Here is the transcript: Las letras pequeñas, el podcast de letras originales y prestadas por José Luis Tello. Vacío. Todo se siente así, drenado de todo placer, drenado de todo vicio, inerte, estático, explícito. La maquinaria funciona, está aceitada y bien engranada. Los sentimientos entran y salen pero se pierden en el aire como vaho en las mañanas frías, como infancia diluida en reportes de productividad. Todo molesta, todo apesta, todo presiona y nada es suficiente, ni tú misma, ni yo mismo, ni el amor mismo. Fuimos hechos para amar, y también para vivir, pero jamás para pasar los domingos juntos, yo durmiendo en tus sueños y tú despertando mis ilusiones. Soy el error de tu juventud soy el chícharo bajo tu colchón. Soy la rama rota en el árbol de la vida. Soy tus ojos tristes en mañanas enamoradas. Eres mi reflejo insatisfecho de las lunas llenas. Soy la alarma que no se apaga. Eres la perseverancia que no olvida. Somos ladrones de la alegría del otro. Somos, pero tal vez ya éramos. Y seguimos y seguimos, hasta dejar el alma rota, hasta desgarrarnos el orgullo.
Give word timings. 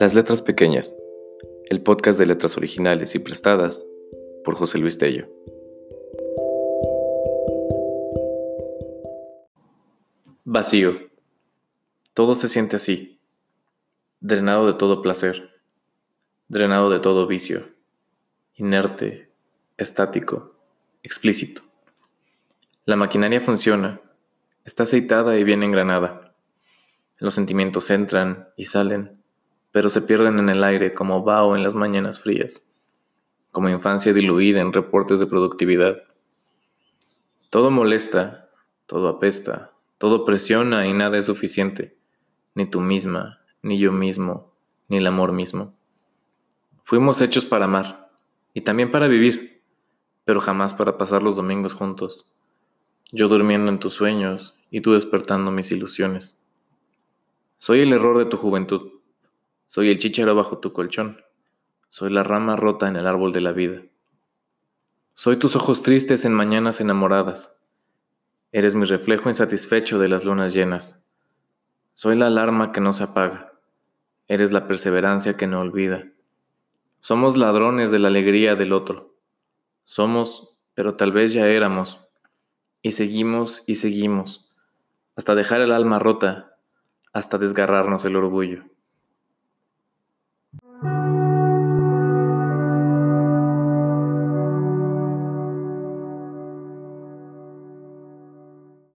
Las 0.00 0.14
letras 0.14 0.42
pequeñas, 0.42 0.94
el 1.66 1.82
podcast 1.82 2.20
de 2.20 2.26
letras 2.26 2.56
originales 2.56 3.16
y 3.16 3.18
prestadas 3.18 3.84
por 4.44 4.54
José 4.54 4.78
Luis 4.78 4.96
Tello. 4.96 5.28
Vacío. 10.44 11.10
Todo 12.14 12.36
se 12.36 12.46
siente 12.46 12.76
así, 12.76 13.18
drenado 14.20 14.68
de 14.68 14.74
todo 14.74 15.02
placer, 15.02 15.50
drenado 16.46 16.90
de 16.90 17.00
todo 17.00 17.26
vicio, 17.26 17.68
inerte, 18.54 19.32
estático, 19.78 20.54
explícito. 21.02 21.62
La 22.84 22.94
maquinaria 22.94 23.40
funciona, 23.40 24.00
está 24.64 24.84
aceitada 24.84 25.36
y 25.38 25.42
bien 25.42 25.64
engranada. 25.64 26.36
Los 27.16 27.34
sentimientos 27.34 27.90
entran 27.90 28.50
y 28.56 28.66
salen 28.66 29.17
pero 29.72 29.90
se 29.90 30.02
pierden 30.02 30.38
en 30.38 30.48
el 30.48 30.64
aire 30.64 30.94
como 30.94 31.22
vaho 31.22 31.56
en 31.56 31.62
las 31.62 31.74
mañanas 31.74 32.20
frías, 32.20 32.72
como 33.52 33.68
infancia 33.68 34.12
diluida 34.12 34.60
en 34.60 34.72
reportes 34.72 35.20
de 35.20 35.26
productividad. 35.26 36.04
Todo 37.50 37.70
molesta, 37.70 38.50
todo 38.86 39.08
apesta, 39.08 39.72
todo 39.98 40.24
presiona 40.24 40.86
y 40.86 40.92
nada 40.92 41.18
es 41.18 41.26
suficiente, 41.26 41.96
ni 42.54 42.66
tú 42.66 42.80
misma, 42.80 43.40
ni 43.62 43.78
yo 43.78 43.92
mismo, 43.92 44.54
ni 44.88 44.98
el 44.98 45.06
amor 45.06 45.32
mismo. 45.32 45.74
Fuimos 46.84 47.20
hechos 47.20 47.44
para 47.44 47.66
amar, 47.66 48.10
y 48.54 48.62
también 48.62 48.90
para 48.90 49.08
vivir, 49.08 49.62
pero 50.24 50.40
jamás 50.40 50.74
para 50.74 50.98
pasar 50.98 51.22
los 51.22 51.36
domingos 51.36 51.74
juntos, 51.74 52.30
yo 53.12 53.28
durmiendo 53.28 53.70
en 53.70 53.78
tus 53.78 53.94
sueños 53.94 54.58
y 54.70 54.80
tú 54.80 54.92
despertando 54.92 55.50
mis 55.50 55.70
ilusiones. 55.70 56.44
Soy 57.58 57.80
el 57.80 57.92
error 57.92 58.18
de 58.18 58.26
tu 58.26 58.36
juventud 58.36 58.97
soy 59.68 59.90
el 59.90 59.98
chícharo 59.98 60.34
bajo 60.34 60.60
tu 60.60 60.72
colchón. 60.72 61.20
Soy 61.90 62.10
la 62.10 62.22
rama 62.22 62.56
rota 62.56 62.88
en 62.88 62.96
el 62.96 63.06
árbol 63.06 63.34
de 63.34 63.42
la 63.42 63.52
vida. 63.52 63.82
Soy 65.12 65.36
tus 65.36 65.56
ojos 65.56 65.82
tristes 65.82 66.24
en 66.24 66.32
mañanas 66.32 66.80
enamoradas. 66.80 67.62
Eres 68.50 68.74
mi 68.74 68.86
reflejo 68.86 69.28
insatisfecho 69.28 69.98
de 69.98 70.08
las 70.08 70.24
lunas 70.24 70.54
llenas. 70.54 71.06
Soy 71.92 72.16
la 72.16 72.28
alarma 72.28 72.72
que 72.72 72.80
no 72.80 72.94
se 72.94 73.04
apaga. 73.04 73.52
Eres 74.26 74.52
la 74.52 74.66
perseverancia 74.66 75.36
que 75.36 75.46
no 75.46 75.60
olvida. 75.60 76.12
Somos 77.00 77.36
ladrones 77.36 77.90
de 77.90 77.98
la 77.98 78.08
alegría 78.08 78.54
del 78.54 78.72
otro. 78.72 79.16
Somos, 79.84 80.56
pero 80.72 80.94
tal 80.94 81.12
vez 81.12 81.34
ya 81.34 81.46
éramos. 81.46 82.08
Y 82.80 82.92
seguimos 82.92 83.64
y 83.66 83.74
seguimos, 83.74 84.50
hasta 85.14 85.34
dejar 85.34 85.60
el 85.60 85.72
alma 85.72 85.98
rota, 85.98 86.56
hasta 87.12 87.36
desgarrarnos 87.36 88.06
el 88.06 88.16
orgullo. 88.16 88.64